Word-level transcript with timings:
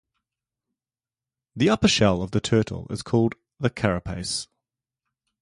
The 1.55 1.69
upper 1.69 1.87
shell 1.87 2.23
of 2.23 2.31
the 2.31 2.41
turtle 2.41 2.87
is 2.89 3.03
called 3.03 3.35
the 3.59 3.69
carapace. 3.69 4.47